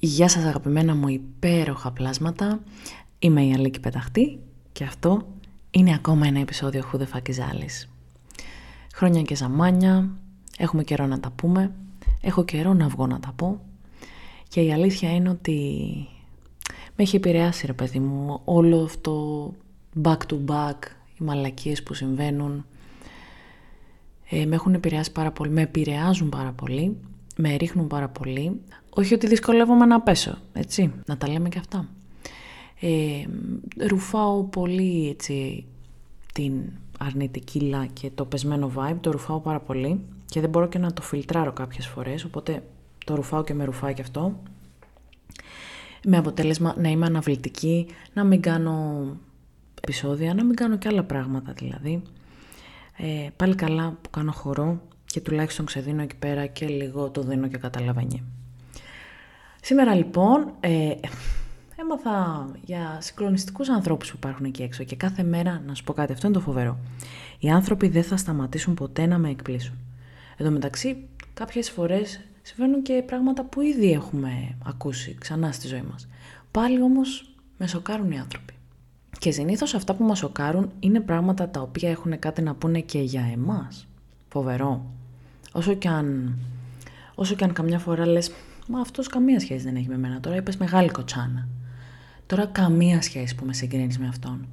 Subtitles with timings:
[0.00, 2.60] Γεια σας αγαπημένα μου υπέροχα πλάσματα.
[3.18, 4.38] Είμαι η Αλίκη Πεταχτή
[4.72, 5.26] και αυτό
[5.70, 7.88] είναι ακόμα ένα επεισόδιο Who the fuck is Alice.
[8.94, 10.10] Χρόνια και ζαμάνια,
[10.58, 11.72] έχουμε καιρό να τα πούμε,
[12.20, 13.60] έχω καιρό να βγω να τα πω
[14.48, 15.60] και η αλήθεια είναι ότι
[16.96, 19.52] με έχει επηρεάσει ρε παιδί μου όλο αυτό
[20.02, 20.78] back to back,
[21.18, 22.66] οι μαλακίες που συμβαίνουν,
[24.30, 26.96] ε, με έχουν επηρεάσει πάρα πολύ, με επηρεάζουν πάρα πολύ,
[27.36, 28.60] με ρίχνουν πάρα πολύ.
[28.98, 31.88] Όχι ότι δυσκολεύομαι να πέσω, έτσι, να τα λέμε και αυτά.
[32.80, 33.24] Ε,
[33.86, 35.64] ρουφάω πολύ έτσι
[36.32, 36.52] την
[36.98, 40.92] αρνητική λα και το πεσμένο vibe, το ρουφάω πάρα πολύ και δεν μπορώ και να
[40.92, 42.62] το φιλτράρω κάποιες φορές, οπότε
[43.04, 44.40] το ρουφάω και με ρουφάει και αυτό.
[46.04, 49.06] Με αποτέλεσμα να είμαι αναβλητική, να μην κάνω
[49.80, 52.02] επεισόδια, να μην κάνω και άλλα πράγματα δηλαδή.
[52.96, 57.48] Ε, πάλι καλά που κάνω χορό και τουλάχιστον ξεδίνω εκεί πέρα και λίγο το δίνω
[57.48, 58.22] και καταλαβαίνει.
[59.62, 60.94] Σήμερα λοιπόν ε,
[61.76, 66.12] έμαθα για συγκλονιστικούς ανθρώπους που υπάρχουν εκεί έξω και κάθε μέρα, να σου πω κάτι,
[66.12, 66.78] αυτό είναι το φοβερό.
[67.38, 69.74] Οι άνθρωποι δεν θα σταματήσουν ποτέ να με εκπλήσουν.
[70.36, 76.08] Εδώ μεταξύ κάποιες φορές συμβαίνουν και πράγματα που ήδη έχουμε ακούσει ξανά στη ζωή μας.
[76.50, 78.52] Πάλι όμως με σοκάρουν οι άνθρωποι.
[79.18, 82.98] Και συνήθως αυτά που μας σοκάρουν είναι πράγματα τα οποία έχουν κάτι να πούνε και
[82.98, 83.86] για εμάς.
[84.28, 84.84] Φοβερό.
[85.52, 86.38] Όσο και αν,
[87.14, 88.30] όσο και αν καμιά φορά λες,
[88.68, 90.20] μα αυτός καμία σχέση δεν έχει με μένα.
[90.20, 91.48] Τώρα είπες μεγάλη κοτσάνα.
[92.26, 94.46] Τώρα καμία σχέση που με συγκρίνεις με αυτόν.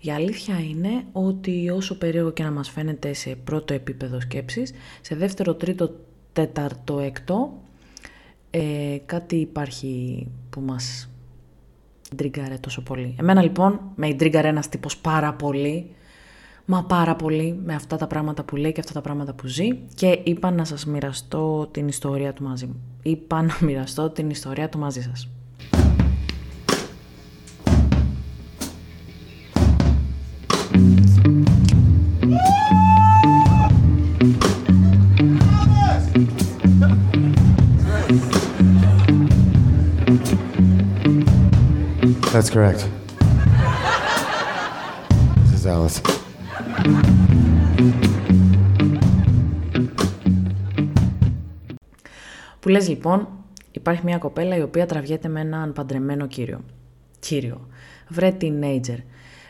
[0.00, 5.14] Η αλήθεια είναι ότι όσο περίεργο και να μας φαίνεται σε πρώτο επίπεδο σκέψης, σε
[5.14, 5.94] δεύτερο, τρίτο,
[6.32, 7.60] τέταρτο, έκτο,
[8.50, 11.10] ε, κάτι υπάρχει που μας
[12.16, 13.14] τρίγκαρε τόσο πολύ.
[13.18, 15.90] Εμένα λοιπόν με τρίγκαρε ένας τύπος πάρα πολύ,
[16.70, 19.68] μα πάρα πολύ με αυτά τα πράγματα που λέει και αυτά τα πράγματα που ζει
[19.94, 22.80] και είπα να σας μοιραστώ την ιστορία του μαζί μου.
[23.02, 25.28] Είπα να μοιραστώ την ιστορία του μαζί σας.
[42.32, 42.88] That's correct.
[45.44, 46.19] This is Alice.
[52.60, 53.28] Που λες λοιπόν,
[53.70, 56.60] υπάρχει μια κοπέλα η οποία τραβιέται με έναν παντρεμένο κύριο.
[57.18, 57.68] Κύριο.
[58.08, 58.98] Βρε teenager.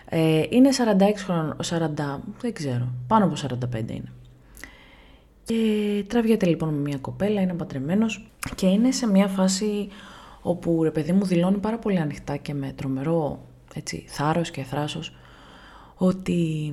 [0.08, 3.34] Ε, είναι 46 χρόνων, 40, δεν ξέρω, πάνω από
[3.74, 4.12] 45 είναι.
[5.44, 9.88] Και τραβιέται λοιπόν με μια κοπέλα, είναι παντρεμένος και είναι σε μια φάση
[10.42, 15.16] όπου ρε παιδί μου δηλώνει πάρα πολύ ανοιχτά και με τρομερό έτσι, θάρρος και θράσος
[15.96, 16.72] ότι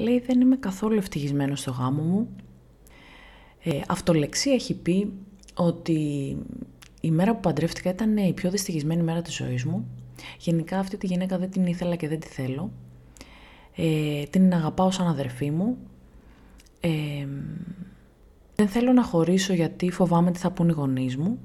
[0.00, 2.28] λέει δεν είμαι καθόλου ευτυχισμένος στο γάμο μου.
[3.62, 5.12] Ε, αυτολεξία έχει πει
[5.54, 5.98] ότι
[7.00, 9.86] η μέρα που παντρεύτηκα ήταν η πιο δυστυχισμένη μέρα της ζωής μου.
[10.38, 12.70] Γενικά αυτή τη γυναίκα δεν την ήθελα και δεν τη θέλω.
[13.76, 15.76] Ε, την αγαπάω σαν αδερφή μου.
[16.80, 17.26] Ε,
[18.54, 21.38] δεν θέλω να χωρίσω γιατί φοβάμαι τι θα πούν οι γονείς μου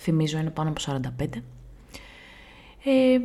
[0.00, 0.80] θυμίζω είναι πάνω από
[1.18, 1.26] 45.
[2.84, 3.18] Ε,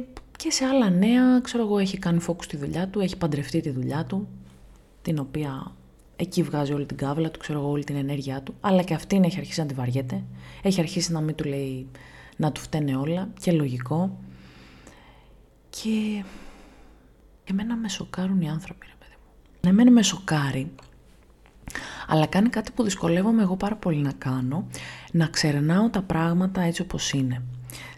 [0.46, 3.70] και σε άλλα νέα, ξέρω εγώ, έχει κάνει focus στη δουλειά του, έχει παντρευτεί τη
[3.70, 4.28] δουλειά του,
[5.02, 5.72] την οποία
[6.16, 9.24] εκεί βγάζει όλη την κάβλα του, ξέρω εγώ, όλη την ενέργειά του, αλλά και αυτήν
[9.24, 10.24] έχει αρχίσει να τη βαριέται,
[10.62, 11.88] έχει αρχίσει να μην του λέει
[12.38, 14.20] να του φταίνε όλα και λογικό.
[15.70, 16.24] Και
[17.44, 19.70] εμένα με σοκάρουν οι άνθρωποι, ρε παιδί μου.
[19.70, 20.72] Εμένα με σοκάρει
[22.08, 24.68] αλλά κάνει κάτι που δυσκολεύομαι εγώ πάρα πολύ να κάνω,
[25.12, 27.42] να ξερνάω τα πράγματα έτσι όπως είναι.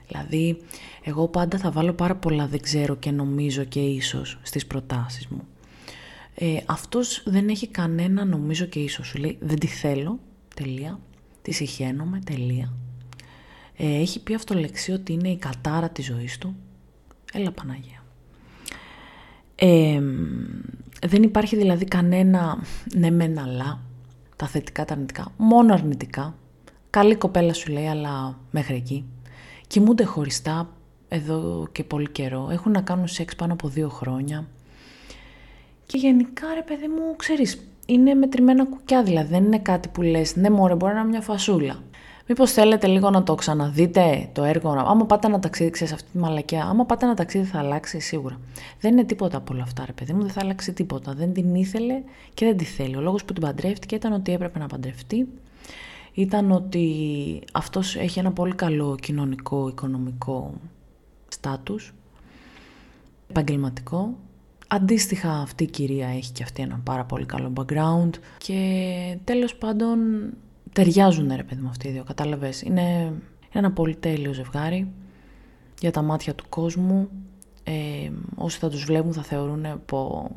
[0.07, 0.61] Δηλαδή,
[1.03, 5.47] εγώ πάντα θα βάλω πάρα πολλά δεν ξέρω και νομίζω και ίσως στις προτάσεις μου.
[6.35, 9.07] Ε, αυτός δεν έχει κανένα νομίζω και ίσως.
[9.07, 10.19] Σου λέει δεν τη θέλω,
[10.55, 10.99] τελεία,
[11.41, 12.73] τη συχαίνομαι, τελεία.
[13.77, 16.55] Ε, έχει πει αυτό λεξί ότι είναι η κατάρα της ζωής του.
[17.33, 18.03] Έλα Παναγία.
[19.55, 20.01] Ε,
[21.07, 22.63] δεν υπάρχει δηλαδή κανένα
[22.95, 23.81] ναι μεν αλλά
[24.35, 26.35] τα θετικά, τα αρνητικά, μόνο αρνητικά.
[26.89, 29.05] Καλή κοπέλα σου λέει, αλλά μέχρι εκεί.
[29.67, 30.69] Κοιμούνται χωριστά
[31.07, 32.49] εδώ και πολύ καιρό.
[32.51, 34.47] Έχουν να κάνουν σεξ πάνω από δύο χρόνια.
[35.85, 40.35] Και γενικά, ρε παιδί μου, ξέρεις, είναι μετρημένα κουκιά, δηλαδή δεν είναι κάτι που λες,
[40.35, 41.75] ναι μωρέ, μπορεί να είναι μια φασούλα.
[42.27, 46.17] Μήπως θέλετε λίγο να το ξαναδείτε το έργο, άμα πάτε ένα ταξίδι, ξέρεις αυτή τη
[46.17, 48.39] μαλακιά, άμα πάτε ένα ταξίδι θα αλλάξει σίγουρα.
[48.79, 51.13] Δεν είναι τίποτα από όλα αυτά, ρε παιδί μου, δεν θα αλλάξει τίποτα.
[51.13, 52.01] Δεν την ήθελε
[52.33, 52.95] και δεν τη θέλει.
[52.95, 55.27] Ο λόγος που την παντρεύτηκε ήταν ότι έπρεπε να παντρευτεί.
[56.17, 60.53] Ήταν ότι αυτός έχει ένα πολύ καλό κοινωνικό, οικονομικό
[61.27, 61.93] στάτους,
[63.29, 64.17] επαγγελματικό.
[64.67, 69.99] Αντίστοιχα αυτή η κυρία έχει και αυτή ένα πάρα πολύ καλό background και τέλος πάντων
[70.73, 72.61] ταιριάζουν ρε παιδί μου αυτοί οι δύο, κατάλαβες.
[72.61, 73.13] Είναι
[73.51, 74.91] ένα πολύ τέλειο ζευγάρι
[75.79, 77.09] για τα μάτια του κόσμου.
[77.63, 80.31] Ε, όσοι θα τους βλέπουν θα θεωρούν πω...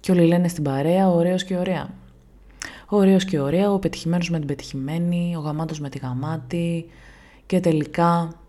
[0.00, 2.01] Και όλοι λένε στην παρέα, ωραίος και ωραία.
[2.94, 6.86] Ωραίος και ωραία, ο πετυχημένος με την πετυχημένη, ο γαμάτος με τη γαμάτη.
[7.46, 8.40] Και τελικά,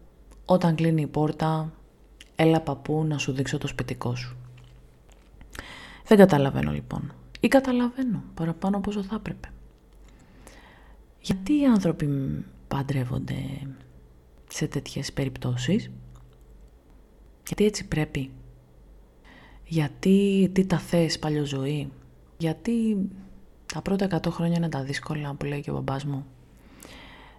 [0.46, 1.74] όταν κλείνει η πόρτα,
[2.36, 4.36] έλα παππού να σου δείξω το σπιτικό σου.
[6.08, 7.14] Δεν καταλαβαίνω λοιπόν.
[7.40, 9.50] Ή καταλαβαίνω παραπάνω από όσο θα έπρεπε.
[11.22, 12.08] Γιατί οι άνθρωποι
[12.68, 13.36] παντρεύονται
[14.50, 15.92] σε τέτοιες περιπτώσεις;
[17.48, 18.32] Γιατί έτσι πρέπει;
[19.66, 21.92] Γιατί τι τα θες παλιοζωή.
[22.38, 22.98] Γιατί
[23.74, 26.26] τα πρώτα 100 χρόνια είναι τα δύσκολα που λέει και ο μπαμπάς μου.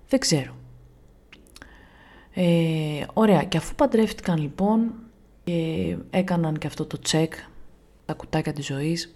[0.08, 0.54] Δεν ξέρω.
[2.34, 4.92] Ε, ωραία, και αφού παντρεύτηκαν λοιπόν
[5.44, 7.34] και έκαναν και αυτό το τσεκ,
[8.04, 9.12] τα κουτάκια της ζωής,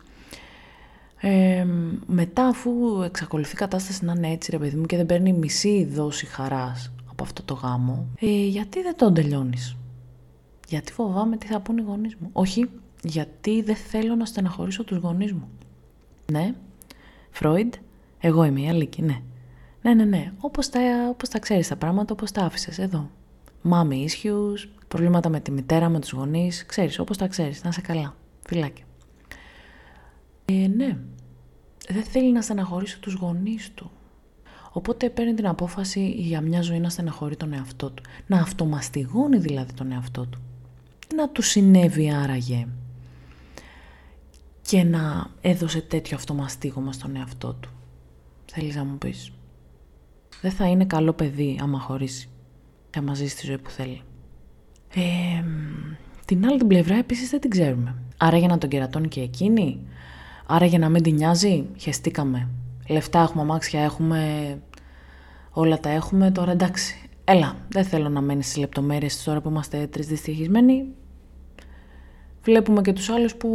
[1.20, 1.66] ε,
[2.06, 5.84] μετά αφού εξακολουθεί η κατάσταση να είναι έτσι ρε παιδί μου και δεν παίρνει μισή
[5.84, 9.76] δόση χαράς από αυτό το γάμο, ε, γιατί δεν τον τελειώνεις;
[10.68, 12.30] Γιατί φοβάμαι τι θα πούν οι γονείς μου.
[12.32, 12.70] Όχι,
[13.02, 15.48] γιατί δεν θέλω να στεναχωρήσω τους γονείς μου.
[16.32, 16.54] Ναι,
[17.38, 17.74] Φρόιντ,
[18.18, 19.22] εγώ είμαι η Αλίκη, ναι.
[19.82, 20.80] Ναι, ναι, ναι, όπως τα,
[21.10, 23.10] όπως τα ξέρεις τα πράγματα, όπως τα άφησες εδώ.
[23.62, 27.80] Μάμι ίσχυους, προβλήματα με τη μητέρα, με τους γονείς, ξέρεις, όπως τα ξέρεις, να είσαι
[27.80, 28.14] καλά.
[28.46, 28.84] Φιλάκια.
[30.44, 30.98] Ε, ναι,
[31.88, 33.90] δεν θέλει να στεναχωρήσει τους γονείς του.
[34.72, 38.02] Οπότε παίρνει την απόφαση για μια ζωή να στεναχωρεί τον εαυτό του.
[38.26, 40.40] Να αυτομαστιγώνει δηλαδή τον εαυτό του.
[41.14, 42.66] Να του συνέβη άραγε
[44.68, 47.70] και να έδωσε τέτοιο αυτομαστίγωμα στον εαυτό του.
[48.52, 49.32] Θέλεις να μου πεις;
[50.40, 52.28] Δεν θα είναι καλό παιδί άμα χωρίσει
[52.90, 54.02] και άμα ζήσει τη ζωή που θέλει.
[54.94, 55.44] Ε,
[56.24, 57.94] την άλλη την πλευρά επίσης δεν την ξέρουμε.
[58.16, 59.80] Άρα για να τον κερατώνει και εκείνη;
[60.46, 62.48] Άρα για να μην την νοιάζει, χεστήκαμε.
[62.88, 64.58] Λεφτά έχουμε, αμάξια έχουμε,
[65.50, 67.08] όλα τα έχουμε, τώρα εντάξει.
[67.24, 70.86] Έλα, δεν θέλω να μένεις στι λεπτομέρειες τώρα που είμαστε τρεις δυστυχισμένοι.
[72.48, 73.48] Βλέπουμε και τους άλλους που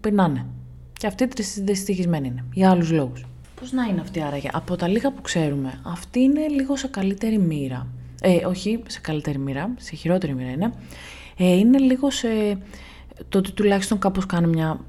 [0.00, 0.46] πεινάνε.
[0.92, 3.26] Και αυτοί τρεις δυστυχισμένοι είναι, για άλλους λόγους.
[3.60, 7.38] Πώς να είναι αυτή άραγε; Από τα λίγα που ξέρουμε, αυτή είναι λίγο σε καλύτερη
[7.38, 7.86] μοίρα.
[8.20, 10.72] Ε, όχι σε καλύτερη μοίρα, σε χειρότερη μοίρα είναι.
[11.36, 12.28] Ε, είναι λίγο σε
[13.28, 14.80] το ότι τουλάχιστον κάπως κάνει μια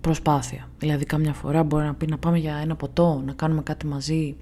[0.00, 0.68] προσπάθεια.
[0.78, 4.36] Δηλαδή κάμια φορά μπορεί να πει να πάμε για ένα ποτό, να κάνουμε κάτι μαζί.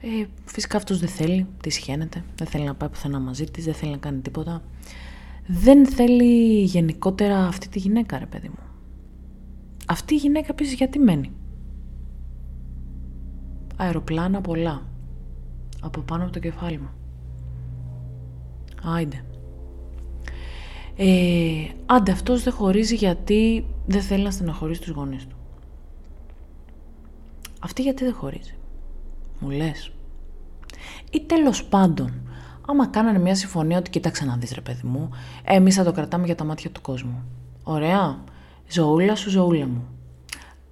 [0.00, 3.74] Ε, φυσικά αυτός δεν θέλει, της σχένεται, δεν θέλει να πάει πουθενά μαζί της, δεν
[3.74, 4.62] θέλει να κάνει τίποτα.
[5.46, 8.58] Δεν θέλει γενικότερα αυτή τη γυναίκα ρε παιδί μου.
[9.86, 11.32] Αυτή η γυναίκα επίσης γιατί μένει;
[13.76, 14.82] Αεροπλάνα πολλά.
[15.80, 16.90] Από πάνω από το κεφάλι μου.
[18.82, 19.24] Άιντε.
[20.96, 25.36] Ε, άντε αυτός δεν χωρίζει γιατί δεν θέλει να στεναχωρήσει τους γονείς του.
[27.60, 28.54] Αυτή γιατί δεν χωρίζει;
[29.40, 29.92] Μου λες.
[31.10, 32.12] Ή τέλος πάντων,
[32.66, 35.10] άμα κάνανε μια συμφωνία ότι κοίταξε να δεις ρε παιδί μου,
[35.44, 37.24] εμείς θα το κρατάμε για τα μάτια του κόσμου.
[37.62, 38.18] Ωραία.
[38.68, 39.84] Ζωούλα σου, ζωούλα μου.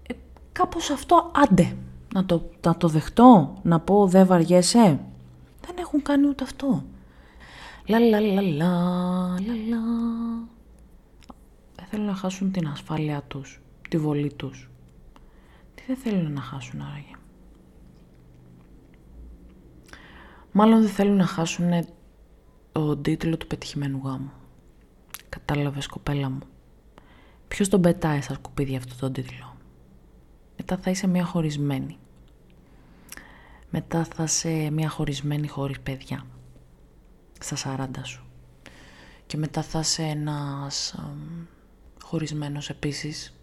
[0.06, 0.14] Ε,
[0.52, 1.76] κάπως αυτό άντε.
[2.14, 5.00] Να το, να το δεχτώ, να πω δεν βαριέσαι.
[5.66, 6.84] Δεν έχουν κάνει ούτε αυτό.
[7.86, 8.64] Λα λα λα λα
[9.68, 9.80] λα
[11.74, 14.70] Δεν θέλουν να χάσουν την ασφάλειά τους, τη βολή τους.
[15.74, 17.14] Τι δεν θέλουν να χάσουν άραγε.
[20.56, 21.86] Μάλλον δεν θέλουν να χάσουν
[22.72, 24.30] τον τίτλο του πετυχημένου γάμου.
[25.28, 26.40] Κατάλαβες κοπέλα μου.
[27.48, 29.56] Ποιος τον πετάει στα σκουπίδια αυτό τον τίτλο;
[30.56, 31.98] Μετά θα είσαι μια χωρισμένη.
[33.70, 36.26] Μετά θα είσαι μια χωρισμένη χωρίς παιδιά
[37.40, 38.24] στα 40 σου.
[39.26, 40.94] Και μετά θα είσαι ένας
[42.02, 43.34] χωρισμένος επίσης,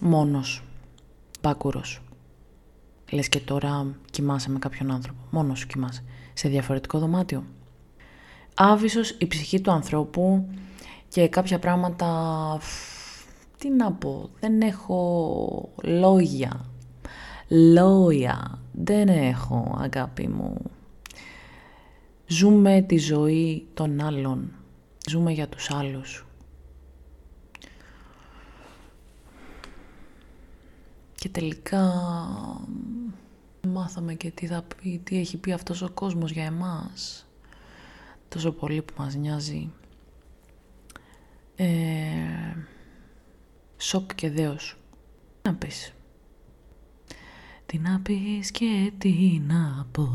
[0.00, 0.62] μόνος,
[1.40, 2.00] μπάκουρος.
[3.10, 7.44] Λες και τώρα κοιμάσαι με κάποιον άνθρωπο, μόνος σου κοιμάσαι, σε διαφορετικό δωμάτιο.
[8.54, 10.48] Άβυσος η ψυχή του ανθρώπου
[11.08, 12.58] και κάποια πράγματα,
[13.58, 16.64] τι να πω, δεν έχω λόγια.
[17.48, 20.56] Λόγια, δεν έχω αγάπη μου.
[22.26, 24.52] Ζούμε τη ζωή των άλλων.
[25.08, 26.27] Ζούμε για τους άλλους.
[31.18, 31.92] Και τελικά
[33.68, 37.26] μάθαμε και τι, θα πει, τι έχει πει αυτός ο κόσμος για εμάς.
[38.28, 39.72] Τόσο πολύ που μας νοιάζει.
[41.56, 41.66] Ε,
[43.76, 44.76] σοκ και δέος.
[45.42, 45.92] Τι να πεις.
[47.66, 50.08] Τι να πεις και τι να πω.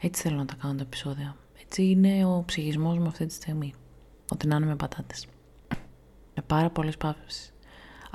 [0.00, 1.36] Έτσι θέλω να τα κάνω τα επεισόδια.
[1.62, 3.74] Έτσι είναι ο ψυχισμός μου αυτή τη στιγμή.
[4.32, 5.26] Ότι να είναι με πατάτες.
[6.34, 7.53] Με πάρα πολλές παύσεις.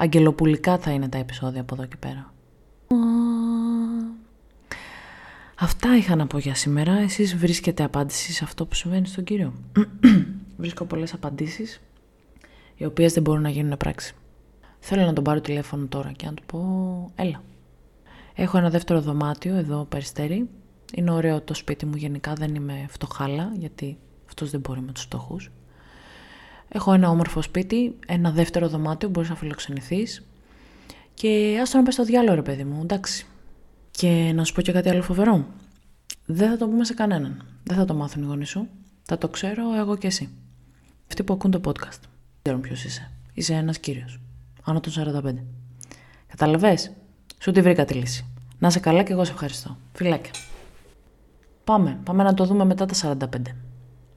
[0.02, 2.34] Αγγελοπουλικά θα είναι τα επεισόδια από εδώ και πέρα.
[5.56, 6.94] Αυτά είχα να πω για σήμερα.
[6.94, 9.54] Εσείς βρίσκετε απάντηση σε αυτό που συμβαίνει στον κύριο.
[10.58, 11.82] Βρίσκω πολλές απαντήσεις,
[12.76, 14.16] οι οποίες δεν μπορούν να γίνουν πράξη.
[14.80, 16.60] Θέλω να τον πάρω τηλέφωνο τώρα και να του πω
[17.16, 17.42] έλα.
[18.36, 20.50] Έχω ένα δεύτερο δωμάτιο εδώ περιστέρι.
[20.94, 25.04] Είναι ωραίο το σπίτι μου γενικά, δεν είμαι φτωχάλα γιατί αυτός δεν μπορεί με τους
[25.04, 25.52] φτωχούς.
[26.70, 30.24] Έχω ένα όμορφο σπίτι, ένα δεύτερο δωμάτιο, μπορείς να φιλοξενηθείς
[31.14, 33.26] και άστο να πες στο διάλογο ρε παιδί μου, εντάξει.
[33.92, 35.46] Και να σου πω και κάτι άλλο φοβερό.
[36.26, 37.46] Δεν θα το πούμε σε κανέναν.
[37.64, 38.68] Δεν θα το μάθουν οι γονείς σου.
[39.04, 40.30] Θα το ξέρω εγώ και εσύ.
[41.08, 42.00] Αυτοί που ακούν το podcast.
[42.02, 43.12] Δεν ξέρουν ποιος είσαι.
[43.34, 44.20] Είσαι ένας κύριος.
[44.64, 45.44] Άνω των 45.
[46.28, 46.78] Καταλαβέ.
[47.40, 48.26] Σου τη βρήκα τη λύση.
[48.60, 49.78] Να είσαι καλά και εγώ σε ευχαριστώ.
[49.94, 50.32] Φιλάκια.
[51.64, 52.00] Πάμε.
[52.04, 53.28] Πάμε να το δούμε μετά τα 45.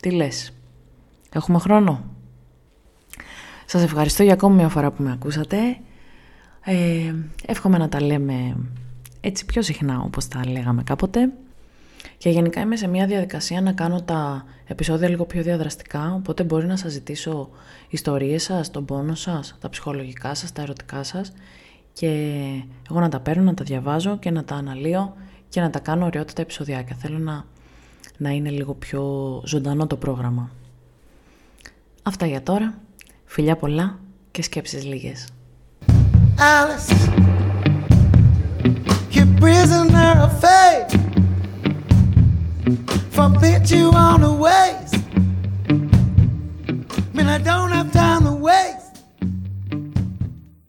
[0.00, 0.52] Τι λες;
[1.32, 2.04] Έχουμε χρόνο;
[3.72, 5.56] Σας ευχαριστώ για ακόμη μια φορά που με ακούσατε.
[6.64, 7.14] Ε,
[7.46, 8.56] εύχομαι να τα λέμε
[9.20, 11.32] έτσι πιο συχνά όπως τα λέγαμε κάποτε.
[12.18, 16.66] Και γενικά είμαι σε μια διαδικασία να κάνω τα επεισόδια λίγο πιο διαδραστικά, οπότε μπορεί
[16.66, 17.50] να σας ζητήσω
[17.88, 21.32] ιστορίες σας, τον πόνο σας, τα ψυχολογικά σας, τα ερωτικά σας
[21.92, 22.08] και
[22.90, 25.16] εγώ να τα παίρνω, να τα διαβάζω και να τα αναλύω
[25.48, 26.96] και να τα κάνω ωραιότητα επεισοδιάκια.
[26.96, 27.44] Θέλω να,
[28.16, 29.02] να είναι λίγο πιο
[29.44, 30.50] ζωντανό το πρόγραμμα.
[32.02, 32.74] Αυτά για τώρα.
[33.32, 33.98] Φιλιά πολλά
[34.30, 35.28] και σκέψεις λίγες.